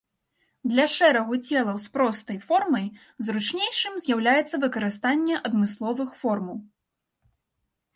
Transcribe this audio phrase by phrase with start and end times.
[0.69, 2.87] Для шэрагу целаў з простай формай
[3.29, 6.57] зручнейшым з'яўляецца выкарыстанне адмысловых формул.